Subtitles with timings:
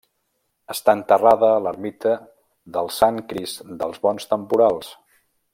[0.73, 2.15] Està enterrada a l'ermita
[2.79, 4.93] del Sant Crist dels Bons Temporals.